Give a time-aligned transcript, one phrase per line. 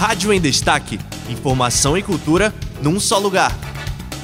[0.00, 0.98] Rádio em Destaque.
[1.28, 3.52] Informação e cultura num só lugar.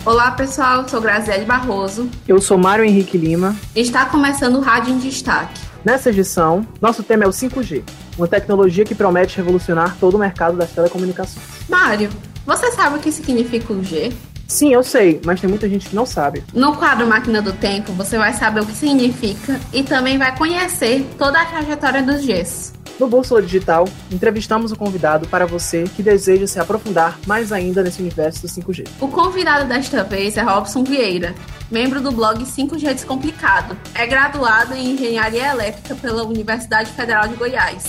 [0.07, 2.09] Olá pessoal, sou Graziele Barroso.
[2.27, 3.55] Eu sou Mário Henrique Lima.
[3.75, 5.61] Está começando o Rádio em Destaque.
[5.85, 7.83] Nessa edição, nosso tema é o 5G,
[8.17, 11.45] uma tecnologia que promete revolucionar todo o mercado das telecomunicações.
[11.69, 12.09] Mário,
[12.47, 14.15] você sabe o que significa o G?
[14.49, 16.43] Sim, eu sei, mas tem muita gente que não sabe.
[16.55, 21.07] No quadro Máquina do Tempo, você vai saber o que significa e também vai conhecer
[21.19, 22.77] toda a trajetória dos Gs.
[22.99, 28.01] No Bússola Digital, entrevistamos o convidado para você que deseja se aprofundar mais ainda nesse
[28.01, 28.89] universo do 5G.
[28.99, 31.35] O convidado desta vez é Robson Vieira,
[31.71, 33.77] membro do blog 5G Descomplicado.
[33.95, 37.85] É graduado em Engenharia Elétrica pela Universidade Federal de Goiás.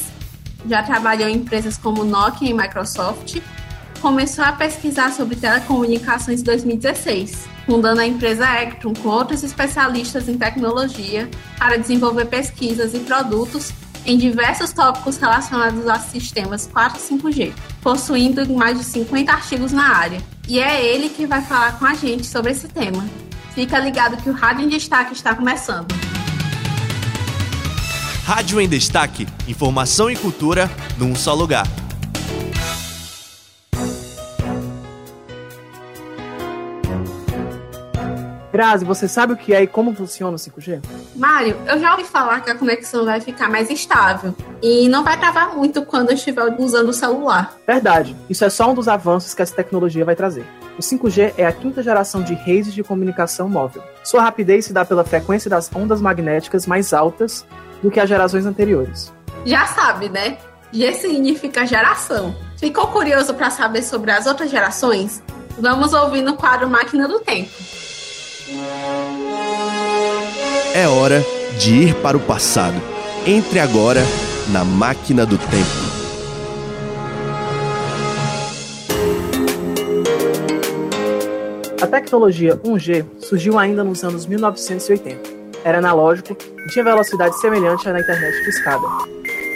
[0.68, 3.42] Já trabalhou em empresas como Nokia e Microsoft.
[4.02, 10.38] Começou a pesquisar sobre telecomunicações em 2016, fundando a empresa Ectron com outros especialistas em
[10.38, 13.72] tecnologia para desenvolver pesquisas e produtos
[14.08, 19.96] em diversos tópicos relacionados a sistemas 4 e 5G, possuindo mais de 50 artigos na
[19.96, 20.22] área.
[20.48, 23.06] E é ele que vai falar com a gente sobre esse tema.
[23.54, 25.94] Fica ligado que o Rádio em Destaque está começando.
[28.24, 29.28] Rádio em Destaque.
[29.46, 31.68] Informação e cultura num só lugar.
[38.54, 40.82] Grazi, você sabe o que é e como funciona o 5G?
[41.18, 45.20] Mário, eu já ouvi falar que a conexão vai ficar mais estável e não vai
[45.20, 47.56] travar muito quando eu estiver usando o celular.
[47.66, 50.46] Verdade, isso é só um dos avanços que essa tecnologia vai trazer.
[50.78, 53.82] O 5G é a quinta geração de redes de comunicação móvel.
[54.04, 57.44] Sua rapidez se dá pela frequência das ondas magnéticas mais altas
[57.82, 59.12] do que as gerações anteriores.
[59.44, 60.38] Já sabe, né?
[60.72, 62.36] G significa geração.
[62.58, 65.24] Ficou curioso para saber sobre as outras gerações?
[65.58, 67.50] Vamos ouvir no quadro Máquina do Tempo.
[70.78, 71.26] É hora
[71.58, 72.80] de ir para o passado.
[73.26, 74.02] Entre agora
[74.52, 75.88] na máquina do tempo.
[81.82, 85.20] A tecnologia 1G surgiu ainda nos anos 1980.
[85.64, 88.88] Era analógico e tinha velocidade semelhante à da internet de escada.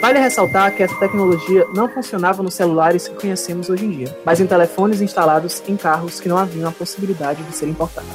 [0.00, 4.40] Vale ressaltar que essa tecnologia não funcionava nos celulares que conhecemos hoje em dia, mas
[4.40, 8.10] em telefones instalados em carros que não haviam a possibilidade de serem portáteis.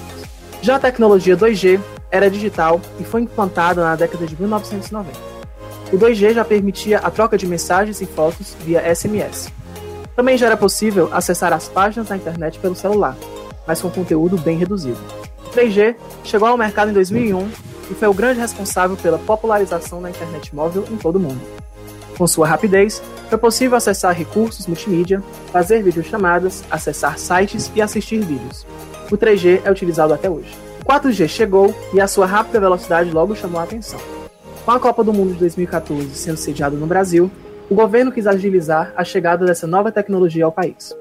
[0.62, 1.80] Já a tecnologia 2G
[2.12, 5.38] era digital e foi implantada na década de 1990.
[5.92, 9.52] O 2G já permitia a troca de mensagens e fotos via SMS.
[10.16, 13.16] Também já era possível acessar as páginas da internet pelo celular,
[13.66, 15.00] mas com conteúdo bem reduzido.
[15.46, 17.50] O 3G chegou ao mercado em 2001
[17.92, 21.40] e foi o grande responsável pela popularização da internet móvel em todo o mundo.
[22.18, 28.66] Com sua rapidez, foi possível acessar recursos multimídia, fazer videochamadas, acessar sites e assistir vídeos.
[29.12, 30.67] O 3G é utilizado até hoje.
[30.88, 34.00] O 4G chegou e a sua rápida velocidade logo chamou a atenção.
[34.64, 37.30] Com a Copa do Mundo de 2014 sendo sediada no Brasil,
[37.70, 40.96] o governo quis agilizar a chegada dessa nova tecnologia ao país.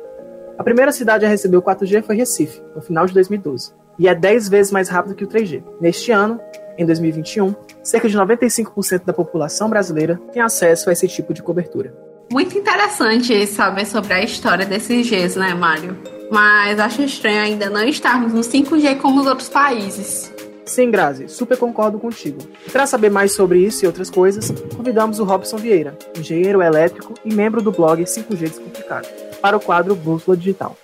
[0.58, 4.14] A primeira cidade a receber o 4G foi Recife, no final de 2012, e é
[4.14, 5.62] 10 vezes mais rápido que o 3G.
[5.80, 6.40] Neste ano,
[6.76, 11.94] em 2021, cerca de 95% da população brasileira tem acesso a esse tipo de cobertura.
[12.32, 16.15] Muito interessante saber sobre a história desses Gs, né, Mário?
[16.30, 20.32] Mas acho estranho ainda não estarmos no 5G como os outros países.
[20.64, 22.38] Sim, Grazi, super concordo contigo.
[22.66, 27.14] E para saber mais sobre isso e outras coisas, convidamos o Robson Vieira, engenheiro elétrico
[27.24, 29.06] e membro do blog 5G Descomplicado,
[29.40, 30.76] para o quadro Bússola Digital.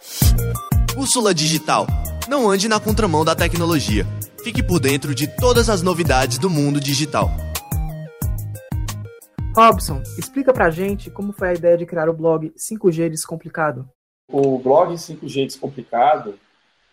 [0.95, 1.87] Bússola Digital.
[2.29, 4.07] Não ande na contramão da tecnologia.
[4.45, 7.31] Fique por dentro de todas as novidades do mundo digital.
[9.55, 13.87] Robson, explica pra gente como foi a ideia de criar o blog 5G Descomplicado.
[14.29, 16.39] O blog 5G Descomplicado,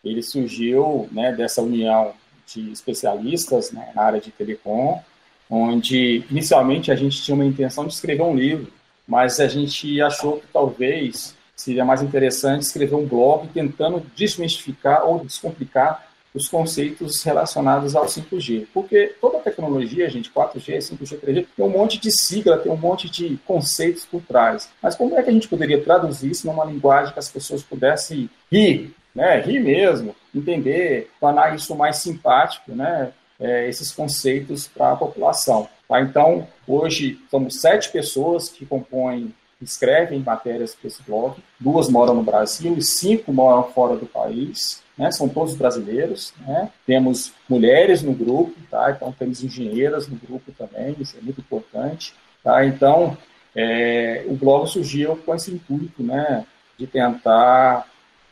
[0.03, 2.13] ele surgiu né, dessa união
[2.45, 5.01] de especialistas né, na área de telecom,
[5.49, 8.71] onde inicialmente a gente tinha uma intenção de escrever um livro,
[9.07, 15.25] mas a gente achou que talvez seria mais interessante escrever um blog tentando desmistificar ou
[15.25, 18.67] descomplicar os conceitos relacionados ao 5G.
[18.73, 23.09] Porque toda tecnologia, gente, 4G, 5G, 3G, tem um monte de sigla, tem um monte
[23.09, 24.69] de conceitos por trás.
[24.81, 28.29] Mas como é que a gente poderia traduzir isso numa linguagem que as pessoas pudessem
[28.51, 29.39] rir, né?
[29.41, 33.11] Rir mesmo, entender, tornar isso mais simpático, né?
[33.39, 35.69] É, esses conceitos para a população.
[35.87, 36.01] Tá?
[36.01, 41.35] Então, hoje, somos sete pessoas que compõem escrevem matérias para esse blog.
[41.59, 44.81] Duas moram no Brasil e cinco moram fora do país.
[44.97, 45.11] Né?
[45.11, 46.33] São todos brasileiros.
[46.45, 46.69] Né?
[46.85, 48.91] Temos mulheres no grupo, tá?
[48.91, 50.95] Então temos engenheiras no grupo também.
[50.99, 52.13] Isso é muito importante.
[52.43, 52.65] Tá?
[52.65, 53.17] Então
[53.55, 56.45] é, o blog surgiu com esse intuito, né?
[56.77, 57.85] De tentar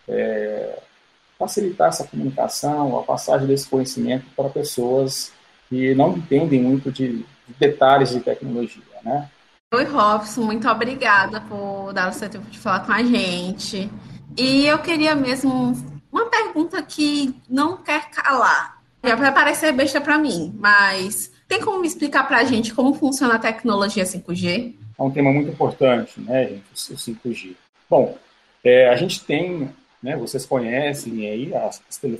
[0.08, 0.80] é,
[1.38, 5.32] facilitar essa comunicação, a passagem desse conhecimento para pessoas
[5.70, 9.30] que não entendem muito de, de detalhes de tecnologia, né?
[9.76, 13.90] Oi, Robson, muito obrigada por dar o seu tempo de falar com a gente.
[14.38, 15.74] E eu queria mesmo
[16.10, 18.82] uma pergunta que não quer calar.
[19.04, 22.94] Já vai parecer besta para mim, mas tem como me explicar para a gente como
[22.94, 24.74] funciona a tecnologia 5G?
[24.98, 27.54] É um tema muito importante, né, gente, o 5G.
[27.90, 28.18] Bom,
[28.64, 29.70] é, a gente tem,
[30.02, 31.70] né, vocês conhecem aí a,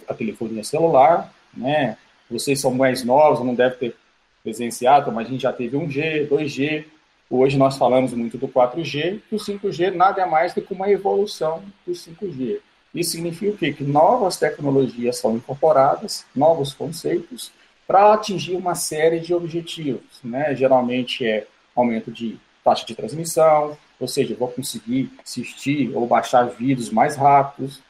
[0.10, 1.98] a telefonia celular, né,
[2.30, 3.96] vocês são mais novos, não devem ter
[4.44, 6.86] presenciado, mas a gente já teve 1G, 2G,
[7.30, 10.90] hoje nós falamos muito do 4G, que o 5G nada é mais do que uma
[10.90, 12.60] evolução do 5G.
[12.94, 13.74] Isso significa o quê?
[13.74, 17.52] Que novas tecnologias são incorporadas, novos conceitos,
[17.86, 20.20] para atingir uma série de objetivos.
[20.24, 20.56] Né?
[20.56, 26.90] Geralmente é aumento de taxa de transmissão, ou seja, vou conseguir assistir ou baixar vídeos
[26.90, 27.82] mais rápidos,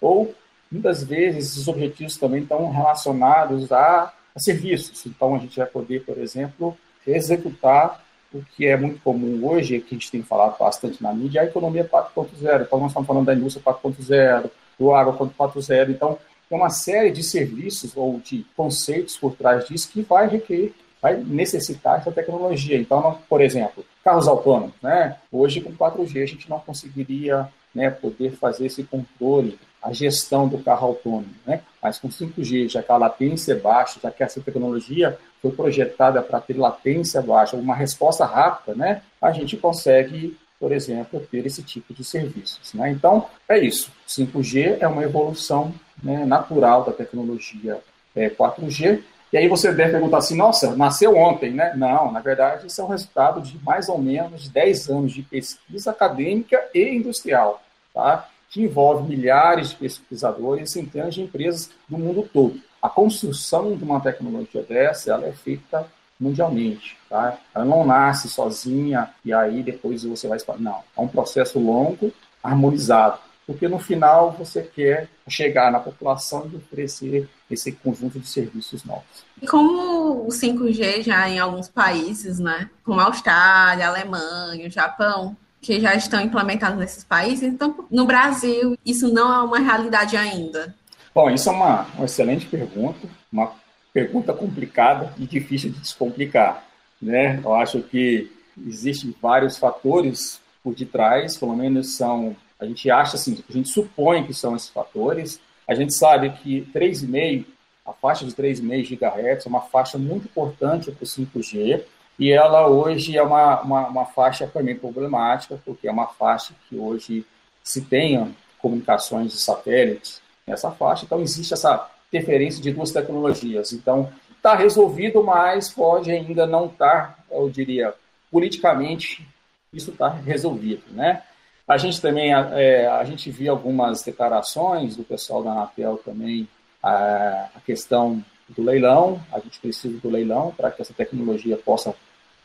[0.00, 0.34] ou
[0.70, 5.06] muitas vezes esses objetivos também estão relacionados a, a serviços.
[5.06, 6.76] Então a gente vai poder, por exemplo,
[7.06, 8.04] executar
[8.38, 11.42] o que é muito comum hoje, que a gente tem falado bastante na mídia, é
[11.42, 12.62] a economia 4.0.
[12.62, 15.90] Então nós estamos falando da indústria 4.0, do agro 4.0.
[15.90, 16.18] Então
[16.48, 21.16] tem uma série de serviços ou de conceitos por trás disso que vai requerer vai
[21.16, 22.76] necessitar essa tecnologia.
[22.76, 25.16] Então, por exemplo, carros autônomos, né?
[25.30, 30.58] Hoje com 4G a gente não conseguiria, né, poder fazer esse controle, a gestão do
[30.58, 31.60] carro autônomo, né?
[31.80, 35.16] Mas com 5G, já que a latência é baixa, já que essa tecnologia
[35.46, 39.02] foi projetada para ter latência baixa, uma resposta rápida, né?
[39.20, 42.72] A gente consegue por exemplo, ter esse tipo de serviços.
[42.72, 42.90] Né?
[42.90, 43.92] Então, é isso.
[44.08, 45.70] 5G é uma evolução
[46.02, 47.78] né, natural da tecnologia
[48.14, 49.02] é, 4G
[49.32, 51.74] e aí você deve perguntar assim, nossa, nasceu ontem, né?
[51.76, 55.90] Não, na verdade, isso é o resultado de mais ou menos 10 anos de pesquisa
[55.90, 58.28] acadêmica e industrial, tá?
[58.48, 62.58] que envolve milhares de pesquisadores e centenas de empresas do mundo todo.
[62.86, 65.86] A construção de uma tecnologia dessa, ela é feita
[66.18, 67.36] mundialmente, tá?
[67.54, 70.38] Ela não nasce sozinha e aí depois você vai...
[70.58, 72.12] Não, é um processo longo,
[72.42, 78.84] harmonizado porque no final você quer chegar na população e oferecer esse conjunto de serviços
[78.84, 79.24] novos.
[79.40, 84.70] E como o 5G já em alguns países, né, como a Austrália, a Alemanha, o
[84.70, 90.16] Japão, que já estão implementados nesses países, então no Brasil isso não é uma realidade
[90.16, 90.74] ainda?
[91.16, 93.50] Bom, isso é uma, uma excelente pergunta, uma
[93.90, 96.62] pergunta complicada e difícil de descomplicar,
[97.00, 97.40] né?
[97.42, 98.30] Eu acho que
[98.66, 104.26] existem vários fatores por detrás, pelo menos são a gente acha assim, a gente supõe
[104.26, 105.40] que são esses fatores.
[105.66, 107.46] A gente sabe que 3,5,
[107.86, 111.82] a faixa de 3,5 GHz é uma faixa muito importante para o 5G,
[112.18, 116.76] e ela hoje é uma, uma, uma, faixa também problemática, porque é uma faixa que
[116.76, 117.24] hoje
[117.64, 123.72] se tenha comunicações de satélites nessa faixa, então existe essa interferência de duas tecnologias.
[123.72, 127.92] Então, está resolvido, mas pode ainda não estar, tá, eu diria,
[128.30, 129.26] politicamente,
[129.72, 131.22] isso está resolvido, né?
[131.66, 136.48] A gente também, é, a gente viu algumas declarações do pessoal da Anatel também,
[136.80, 141.92] a, a questão do leilão, a gente precisa do leilão para que essa tecnologia possa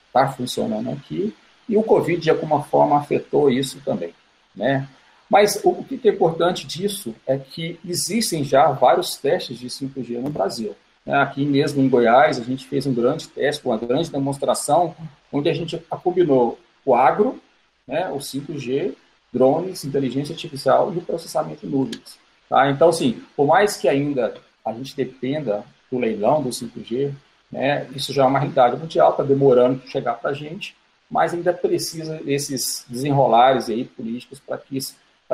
[0.07, 1.35] estar funcionando aqui,
[1.69, 4.13] e o Covid, de alguma forma, afetou isso também,
[4.55, 4.87] né?
[5.31, 10.29] Mas o que é importante disso é que existem já vários testes de 5G no
[10.29, 10.75] Brasil.
[11.05, 11.15] Né?
[11.15, 14.93] Aqui mesmo em Goiás, a gente fez um grande teste, uma grande demonstração,
[15.31, 17.41] onde a gente combinou o agro,
[17.87, 18.93] né, o 5G,
[19.31, 22.19] drones, inteligência artificial e o processamento em nuvens.
[22.49, 22.69] Tá?
[22.69, 24.33] Então, assim, por mais que ainda
[24.65, 27.13] a gente dependa do leilão do 5G,
[27.49, 30.75] né, isso já é uma realidade mundial, está demorando para chegar para a gente,
[31.09, 34.77] mas ainda precisa desses desenrolares aí políticos para que,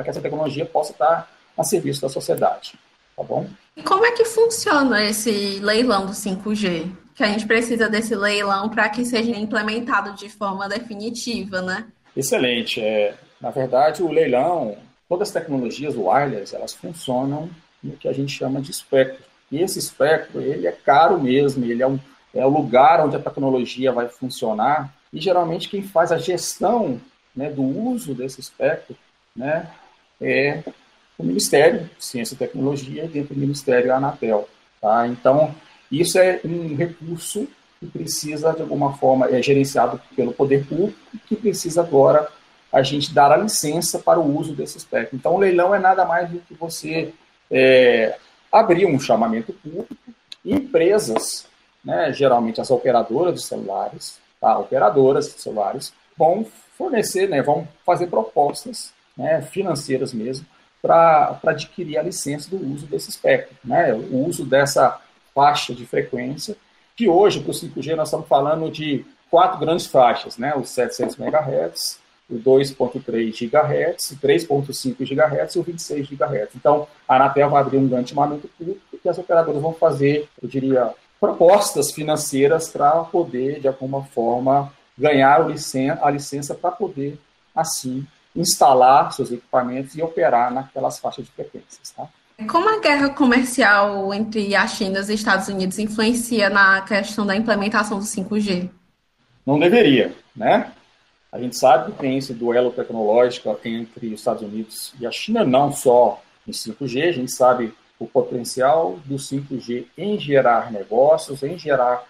[0.04, 2.74] que essa tecnologia possa estar a serviço da sociedade.
[3.16, 3.48] Tá bom?
[3.76, 6.92] E como é que funciona esse leilão do 5G?
[7.16, 11.88] Que a gente precisa desse leilão para que seja implementado de forma definitiva, né?
[12.16, 12.80] Excelente.
[12.80, 14.78] É, na verdade, o leilão,
[15.10, 17.50] todas as tecnologias wireless, elas funcionam
[17.84, 19.24] no que a gente chama de espectro.
[19.52, 22.00] E esse espectro, ele é caro mesmo, ele é, um,
[22.34, 24.94] é o lugar onde a tecnologia vai funcionar.
[25.12, 27.00] E geralmente quem faz a gestão
[27.36, 28.96] né, do uso desse espectro
[29.36, 29.72] né,
[30.22, 30.64] é
[31.18, 34.48] o Ministério Ciência e Tecnologia, dentro do Ministério Anatel.
[34.82, 35.08] Tá?
[35.08, 35.54] Então,
[35.92, 37.48] isso é um recurso
[37.80, 40.98] que precisa, de alguma forma, é gerenciado pelo poder público,
[41.28, 42.28] que precisa agora
[42.72, 45.16] a gente dar a licença para o uso desse espectro.
[45.16, 47.14] Então, o leilão é nada mais do que você
[47.50, 48.18] é,
[48.52, 49.96] abrir um chamamento público
[50.44, 51.46] empresas,
[51.84, 56.46] né, geralmente as operadoras de celulares, tá, operadoras de celulares, vão
[56.78, 60.46] fornecer, né, vão fazer propostas né, financeiras mesmo
[60.82, 65.00] para adquirir a licença do uso desse espectro, né, o uso dessa
[65.34, 66.56] faixa de frequência,
[66.96, 70.56] que hoje, para o 5G, nós estamos falando de quatro grandes faixas, né?
[70.56, 76.56] Os 700 MHz, o 2.3 GHz, o 3.5 GHz e o 26 GHz.
[76.56, 80.50] Então, a Anatel vai abrir um grande chamamento público que as operadoras vão fazer, eu
[80.50, 85.40] diria, propostas financeiras para poder, de alguma forma, ganhar
[86.02, 87.20] a licença para poder,
[87.56, 88.06] assim,
[88.38, 91.90] instalar seus equipamentos e operar naquelas faixas de frequências.
[91.92, 92.08] Tá?
[92.48, 97.36] Como a guerra comercial entre a China e os Estados Unidos influencia na questão da
[97.36, 98.70] implementação do 5G?
[99.46, 100.72] Não deveria, né?
[101.32, 105.44] A gente sabe que tem esse duelo tecnológico entre os Estados Unidos e a China,
[105.44, 111.58] não só em 5G, a gente sabe o potencial do 5G em gerar negócios, em
[111.58, 112.06] gerar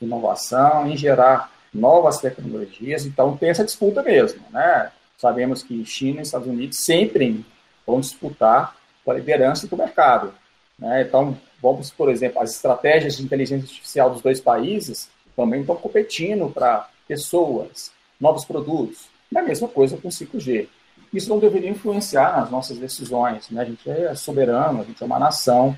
[0.00, 3.04] inovação, em gerar novas tecnologias.
[3.04, 4.40] Então, tem essa disputa mesmo.
[4.50, 4.90] Né?
[5.18, 7.44] Sabemos que China e Estados Unidos sempre
[7.86, 10.34] vão disputar a liderança do mercado.
[10.78, 11.02] Né?
[11.02, 16.48] Então, vamos, por exemplo, as estratégias de inteligência artificial dos dois países também estão competindo
[16.50, 19.08] para pessoas, novos produtos.
[19.34, 20.68] É a mesma coisa com o 5G.
[21.12, 23.48] Isso não deveria influenciar nas nossas decisões.
[23.50, 23.62] Né?
[23.62, 25.76] A gente é soberano, a gente é uma nação,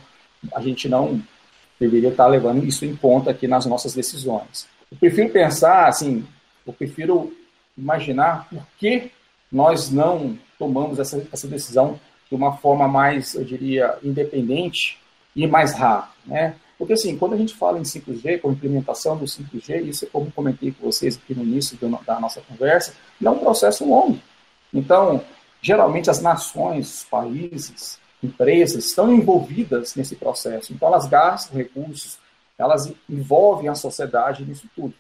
[0.54, 1.22] a gente não
[1.78, 4.66] deveria estar levando isso em conta aqui nas nossas decisões.
[4.90, 6.26] Eu prefiro pensar, assim,
[6.66, 7.32] eu prefiro
[7.76, 9.12] imaginar por que
[9.50, 14.98] nós não tomamos essa, essa decisão de uma forma mais, eu diria, independente
[15.34, 16.54] e mais rápida, né?
[16.76, 20.30] Porque, assim, quando a gente fala em 5G, com implementação do 5G, isso é como
[20.30, 21.76] comentei com vocês aqui no início
[22.06, 24.20] da nossa conversa, é um processo longo.
[24.72, 25.24] Então,
[25.60, 30.72] geralmente as nações, países, empresas estão envolvidas nesse processo.
[30.72, 32.16] Então, elas gastam recursos,
[32.56, 34.94] elas envolvem a sociedade nisso tudo.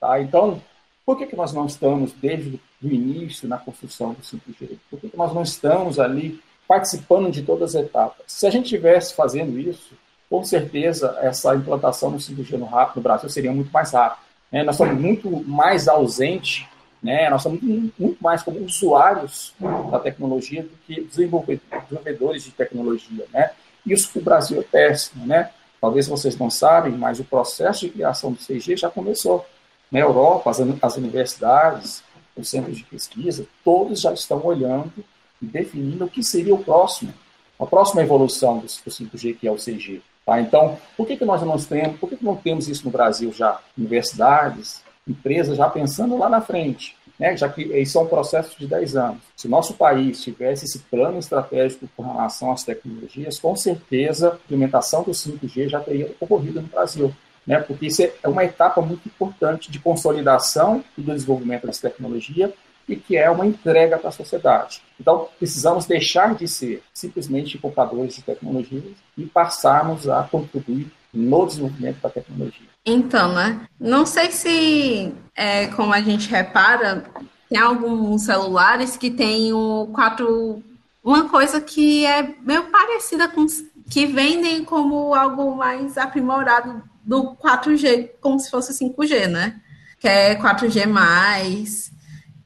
[0.00, 0.20] Tá?
[0.20, 0.62] Então,
[1.04, 4.78] por que, que nós não estamos, desde o início, na construção do 5G?
[4.90, 8.24] Por que, nós não estamos ali participando de todas as etapas?
[8.26, 9.94] Se a gente estivesse fazendo isso,
[10.28, 14.22] com certeza essa implantação do 5G no, no Brasil seria muito mais rápida.
[14.52, 14.62] Né?
[14.62, 16.66] Nós somos muito mais ausentes
[17.02, 17.30] né?
[17.30, 19.54] Nós somos muito, mais como usuários
[19.90, 23.24] da tecnologia do que desenvolvedores de tecnologia.
[23.32, 23.50] Né?
[23.86, 25.26] Isso que o Brasil é péssimo.
[25.26, 25.50] Né?
[25.80, 29.46] Talvez vocês não sabem, mas o processo de criação do 6G já começou.
[29.90, 32.02] Na Europa, as, as universidades,
[32.40, 34.92] os centros de pesquisa, todos já estão olhando
[35.40, 37.12] e definindo o que seria o próximo,
[37.58, 40.00] a próxima evolução do, do 5G, que é o 6G.
[40.24, 40.40] Tá?
[40.40, 43.32] Então, por que, que nós não temos, por que, que não temos isso no Brasil
[43.32, 43.60] já?
[43.76, 47.36] Universidades, empresas já pensando lá na frente, né?
[47.36, 49.22] já que isso é um processo de 10 anos.
[49.34, 55.02] Se nosso país tivesse esse plano estratégico com relação às tecnologias, com certeza a implementação
[55.02, 57.12] do 5G já teria ocorrido no Brasil.
[57.48, 57.58] Né?
[57.60, 62.52] Porque isso é uma etapa muito importante de consolidação e do desenvolvimento dessa tecnologia
[62.86, 64.82] e que é uma entrega para a sociedade.
[65.00, 68.84] Então, precisamos deixar de ser simplesmente compradores de tecnologias
[69.16, 72.66] e passarmos a contribuir no desenvolvimento da tecnologia.
[72.84, 73.62] Então, né?
[73.80, 77.04] Não sei se, é, como a gente repara,
[77.48, 80.62] tem alguns celulares que tem o 4.
[81.02, 83.46] Uma coisa que é meio parecida com.
[83.88, 89.58] que vendem como algo mais aprimorado do 4G, como se fosse 5G, né?
[89.98, 90.84] Que é 4G.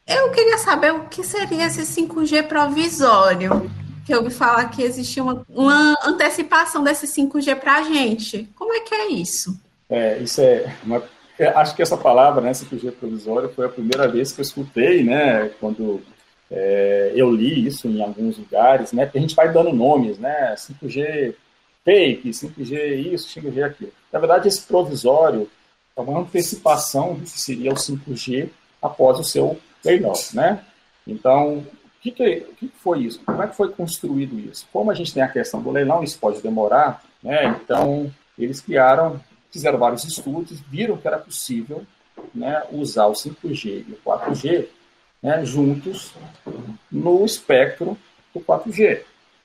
[0.07, 3.69] Eu queria saber o que seria esse 5G provisório.
[4.07, 8.49] Que eu ouvi falar que existia uma, uma antecipação desse 5G para a gente.
[8.55, 9.61] Como é que é isso?
[9.91, 11.03] É, isso é uma,
[11.39, 15.03] é, acho que essa palavra, né, 5G provisório, foi a primeira vez que eu escutei,
[15.03, 16.01] né, quando
[16.51, 20.55] é, eu li isso em alguns lugares, né, porque a gente vai dando nomes, né,
[20.57, 21.35] 5G
[21.85, 23.93] fake, 5G isso, 5G aquilo.
[24.13, 25.49] Na verdade, esse provisório
[25.97, 28.49] é uma antecipação do que seria o 5G
[28.81, 30.65] após o seu leilão, né?
[31.07, 31.67] Então, o
[32.01, 33.21] que, que, que foi isso?
[33.25, 34.67] Como é que foi construído isso?
[34.73, 37.61] Como a gente tem a questão do leilão, isso pode demorar, né?
[37.63, 39.21] Então, eles criaram
[39.53, 41.85] fizeram vários estudos, viram que era possível
[42.35, 44.67] né, usar o 5G e o 4G
[45.23, 46.15] né, juntos
[46.91, 47.97] no espectro
[48.35, 49.03] do 4G.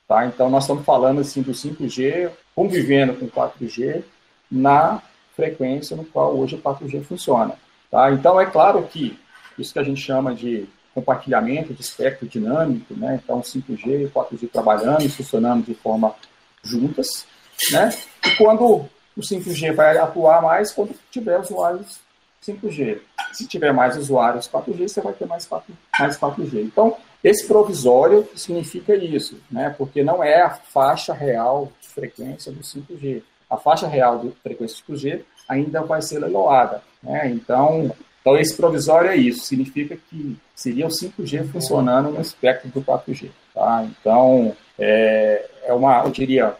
[0.07, 0.25] Tá?
[0.25, 4.03] Então, nós estamos falando assim, do 5G convivendo com o 4G
[4.49, 5.01] na
[5.35, 7.55] frequência no qual hoje o 4G funciona.
[7.91, 8.11] Tá?
[8.11, 9.19] Então, é claro que
[9.57, 13.19] isso que a gente chama de compartilhamento de espectro dinâmico, né?
[13.23, 16.15] então 5G e 4G trabalhando e funcionando de forma
[16.63, 17.27] juntas,
[17.71, 17.89] né?
[18.25, 21.99] E quando o 5G vai atuar mais quando tiver usuários
[22.45, 22.99] 5G.
[23.33, 26.63] Se tiver mais usuários 4G, você vai ter mais 4, mais 4G.
[26.63, 29.73] Então, esse provisório significa isso, né?
[29.77, 33.23] porque não é a faixa real de frequência do 5G.
[33.49, 36.81] A faixa real de frequência 5G ainda vai ser leiloada.
[37.01, 37.29] Né?
[37.29, 37.91] Então,
[38.27, 43.29] então, esse provisório é isso, significa que seria o 5G funcionando no espectro do 4G.
[43.53, 43.87] Tá?
[43.89, 46.53] Então, é, é uma, eu diria,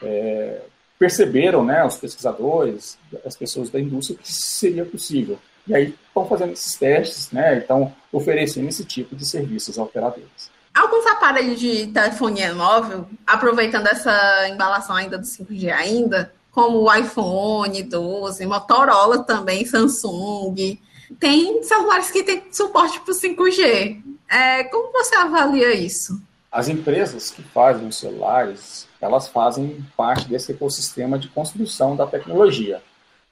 [0.00, 0.60] é,
[0.96, 5.36] perceberam, né, os pesquisadores, as pessoas da indústria, que seria possível.
[5.66, 7.58] E aí estão fazendo esses testes, né?
[7.58, 10.52] Então, oferecendo esse tipo de serviços aos operadores.
[10.74, 17.82] Alguns aparelhos de telefonia móvel, aproveitando essa embalação ainda do 5G ainda, como o iPhone
[17.82, 20.78] 12, Motorola também, Samsung,
[21.18, 24.02] tem celulares que têm suporte para o 5G.
[24.28, 26.20] É, como você avalia isso?
[26.50, 32.80] As empresas que fazem os celulares, elas fazem parte desse ecossistema de construção da tecnologia.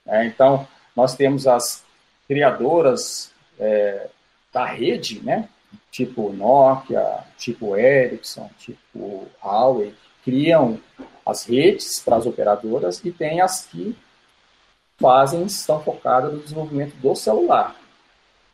[0.05, 0.27] Né?
[0.27, 1.85] Então, nós temos as
[2.29, 4.09] criadoras é,
[4.53, 5.49] da rede, né?
[5.91, 10.79] tipo Nokia, tipo Ericsson, tipo Huawei, criam
[11.25, 13.97] as redes para as operadoras e tem as que
[14.99, 17.77] fazem, estão focadas no desenvolvimento do celular.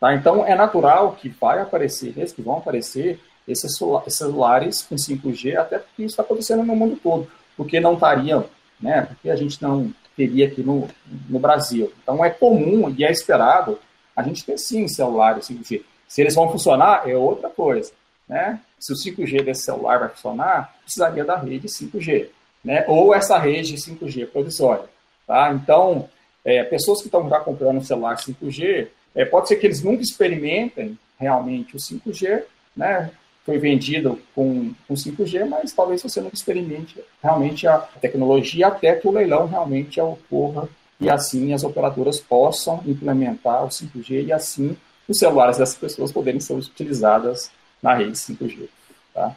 [0.00, 0.14] Tá?
[0.14, 6.02] Então, é natural que vai aparecer, que vão aparecer, esses celulares com 5G, até porque
[6.02, 8.44] isso está acontecendo no mundo todo, porque não estariam,
[8.78, 9.06] né?
[9.06, 10.88] Porque a gente não teria aqui no,
[11.28, 11.92] no Brasil.
[12.02, 13.78] Então é comum e é esperado
[14.16, 15.82] a gente ter sim celulares 5G.
[16.08, 17.92] Se eles vão funcionar, é outra coisa,
[18.28, 18.60] né?
[18.80, 22.28] Se o 5G desse celular vai funcionar, precisaria da rede 5G,
[22.64, 22.84] né?
[22.88, 24.86] Ou essa rede 5G provisória,
[25.24, 25.52] tá?
[25.52, 26.08] Então,
[26.44, 30.02] é, pessoas que estão já comprando um celular 5G, é, pode ser que eles nunca
[30.02, 32.42] experimentem realmente o 5G,
[32.76, 33.10] né?
[33.48, 39.08] Foi vendido com, com 5G, mas talvez você não experimente realmente a tecnologia até que
[39.08, 40.68] o leilão realmente ocorra
[41.00, 44.76] e assim as operadoras possam implementar o 5G e assim
[45.08, 47.50] os celulares dessas pessoas poderem ser utilizadas
[47.82, 48.68] na rede 5G.
[49.14, 49.34] Tá?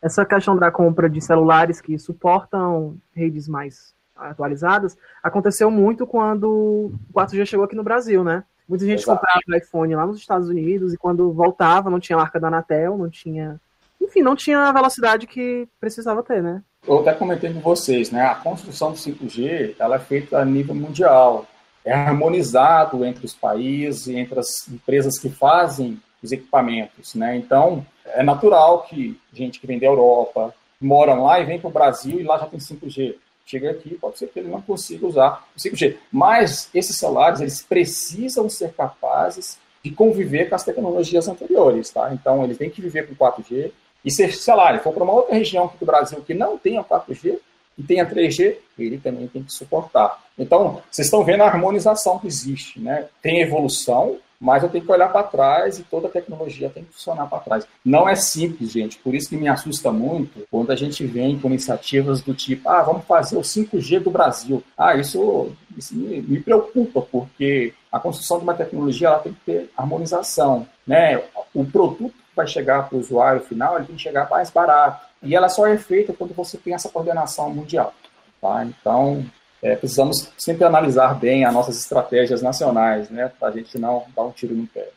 [0.00, 6.98] Essa questão da compra de celulares que suportam redes mais atualizadas aconteceu muito quando o
[7.12, 8.42] 4G chegou aqui no Brasil, né?
[8.68, 9.20] Muita gente Exato.
[9.20, 13.10] comprava iPhone lá nos Estados Unidos e quando voltava não tinha marca da Anatel, não
[13.10, 13.60] tinha.
[14.00, 16.62] Enfim, não tinha a velocidade que precisava ter, né?
[16.86, 18.22] Eu até comentei com vocês, né?
[18.22, 21.46] A construção do 5G ela é feita a nível mundial.
[21.84, 27.36] É harmonizado entre os países, entre as empresas que fazem os equipamentos, né?
[27.36, 31.72] Então, é natural que gente que vem da Europa, moram lá e vem para o
[31.72, 35.46] Brasil e lá já tem 5G chega aqui, pode ser que ele não consiga usar
[35.56, 35.96] o 5G.
[36.10, 42.12] Mas esses celulares, eles precisam ser capazes de conviver com as tecnologias anteriores, tá?
[42.12, 43.70] Então, eles têm que viver com 4G.
[44.04, 46.82] E se, sei lá, ele for para uma outra região do Brasil que não tenha
[46.82, 47.38] 4G
[47.76, 50.22] e tenha 3G, ele também tem que suportar.
[50.38, 53.08] Então, vocês estão vendo a harmonização que existe, né?
[53.20, 56.92] Tem evolução, mas eu tenho que olhar para trás e toda a tecnologia tem que
[56.92, 57.66] funcionar para trás.
[57.82, 61.48] Não é simples, gente, por isso que me assusta muito quando a gente vem com
[61.48, 64.62] iniciativas do tipo, ah, vamos fazer o 5G do Brasil.
[64.76, 69.40] Ah, isso, isso me, me preocupa, porque a construção de uma tecnologia ela tem que
[69.46, 70.68] ter harmonização.
[70.86, 71.22] Né?
[71.54, 75.06] O produto que vai chegar para o usuário final ele tem que chegar mais barato.
[75.22, 77.94] E ela só é feita quando você tem essa coordenação mundial.
[78.42, 78.62] Tá?
[78.62, 79.24] Então,
[79.64, 84.24] é, precisamos sempre analisar bem as nossas estratégias nacionais, né, para a gente não dar
[84.24, 84.90] um tiro no pé.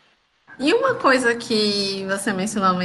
[0.59, 2.77] E uma coisa que você mencionou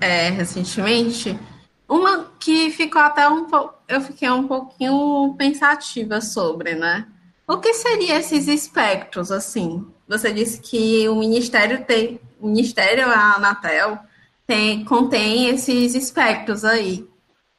[0.00, 1.38] é, recentemente,
[1.86, 7.06] uma que ficou até um pouco, eu fiquei um pouquinho pensativa sobre, né?
[7.46, 9.86] O que seriam esses espectros, assim?
[10.06, 13.98] Você disse que o Ministério tem, o Ministério, a Anatel,
[14.46, 17.06] tem, contém esses espectros aí.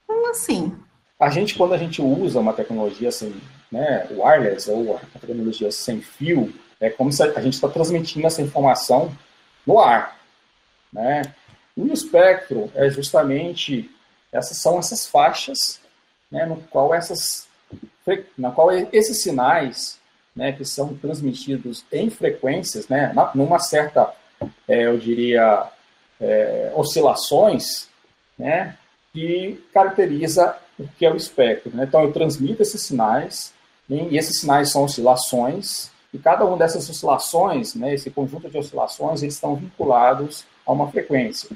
[0.08, 0.74] Como assim?
[1.20, 3.36] A gente, quando a gente usa uma tecnologia assim,
[3.72, 8.42] né, wireless ou a tecnologia sem fio, é como se a gente está transmitindo essa
[8.42, 9.16] informação
[9.66, 10.20] no ar.
[10.92, 11.22] Né?
[11.76, 13.90] E o espectro é justamente
[14.32, 15.80] essas são essas faixas,
[16.32, 17.48] né, no qual essas
[18.38, 20.00] na qual esses sinais,
[20.36, 24.12] né, que são transmitidos em frequências, né, numa certa,
[24.68, 25.68] é, eu diria,
[26.20, 27.88] é, oscilações,
[28.38, 28.76] né,
[29.14, 31.76] que caracteriza o que é o espectro.
[31.76, 31.84] Né?
[31.84, 33.54] Então eu transmito esses sinais
[33.90, 39.22] e esses sinais são oscilações, e cada uma dessas oscilações, né, esse conjunto de oscilações,
[39.22, 41.50] eles estão vinculados a uma frequência.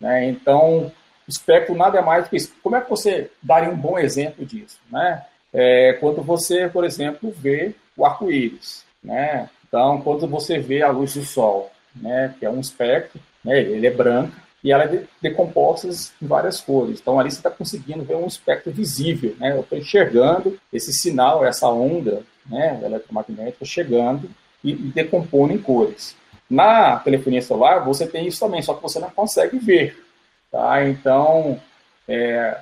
[0.00, 0.26] Né?
[0.28, 0.92] Então,
[1.26, 2.52] espectro nada é mais do que isso.
[2.62, 4.78] Como é que você daria um bom exemplo disso?
[4.90, 5.24] Né?
[5.52, 8.84] É quando você, por exemplo, vê o arco-íris.
[9.02, 9.48] Né?
[9.66, 13.86] Então, quando você vê a luz do sol, né, que é um espectro, né, ele
[13.86, 14.34] é branco,
[14.66, 16.98] e ela é decomposta em várias cores.
[17.00, 19.52] Então ali você está conseguindo ver um espectro visível, né?
[19.52, 24.28] Eu estou enxergando esse sinal, essa onda, né, eletromagnética chegando
[24.64, 26.16] e, e decompondo em cores.
[26.50, 30.04] Na telefonia celular você tem isso também, só que você não consegue ver,
[30.50, 30.84] tá?
[30.88, 31.60] Então,
[32.08, 32.58] é,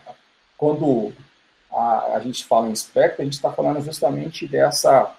[0.59, 1.11] quando
[1.73, 5.11] a, a, gente fala em espectro, a gente está falando justamente dessa,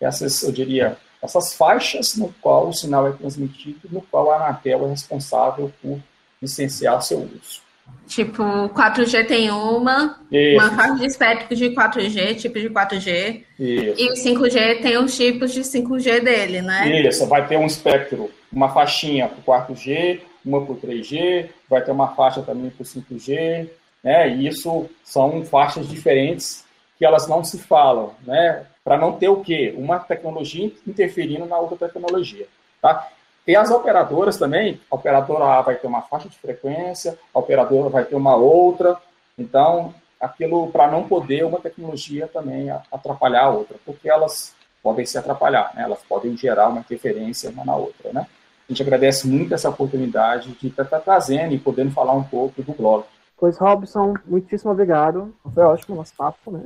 [0.00, 4.84] essas, eu diria, essas faixas no qual o sinal é transmitido, no qual a Anatel
[4.84, 6.00] é responsável por
[6.44, 7.64] licenciar seu uso.
[8.06, 10.60] Tipo, 4G tem uma, Isso.
[10.60, 13.42] uma faixa de espectro de 4G, tipo de 4G.
[13.58, 14.00] Isso.
[14.00, 17.02] E o 5G tem os tipos de 5G dele, né?
[17.02, 21.82] Isso, vai ter um espectro, uma faixinha para o 4G, uma para o 3G, vai
[21.82, 23.68] ter uma faixa também para o 5G,
[24.02, 24.28] né?
[24.28, 26.64] E isso são faixas diferentes
[26.98, 28.66] que elas não se falam, né?
[28.84, 29.74] Para não ter o quê?
[29.76, 32.46] Uma tecnologia interferindo na outra tecnologia,
[32.82, 33.08] tá?
[33.46, 37.90] E as operadoras também, a operadora A vai ter uma faixa de frequência, a operadora
[37.90, 38.96] vai ter uma outra.
[39.38, 45.18] Então, aquilo para não poder uma tecnologia também atrapalhar a outra, porque elas podem se
[45.18, 45.82] atrapalhar, né?
[45.82, 48.12] elas podem gerar uma interferência uma na outra.
[48.12, 48.26] Né?
[48.68, 52.24] A gente agradece muito essa oportunidade de estar tá, tá trazendo e podendo falar um
[52.24, 53.04] pouco do blog.
[53.36, 55.34] Pois, Robson, muitíssimo obrigado.
[55.52, 56.64] Foi ótimo o nosso papo, né?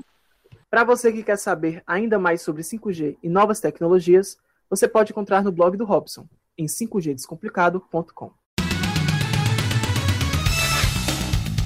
[0.71, 4.37] Para você que quer saber ainda mais sobre 5G e novas tecnologias,
[4.69, 6.27] você pode encontrar no blog do Robson,
[6.59, 8.33] em 5gdescomplicado.com.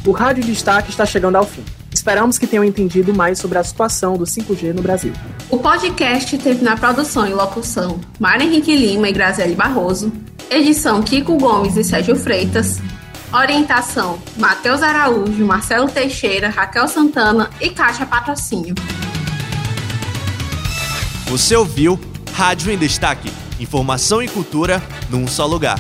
[0.05, 1.65] O Rádio Destaque está chegando ao fim.
[1.93, 5.13] Esperamos que tenham entendido mais sobre a situação do 5G no Brasil.
[5.49, 10.13] O podcast teve na produção e locução Mário Henrique Lima e Graziele Barroso,
[10.51, 12.81] edição Kiko Gomes e Sérgio Freitas,
[13.33, 18.75] orientação Matheus Araújo, Marcelo Teixeira, Raquel Santana e Caixa Patrocínio.
[21.27, 21.99] Você ouviu
[22.33, 23.31] Rádio em Destaque
[23.63, 25.79] Informação e cultura num só lugar.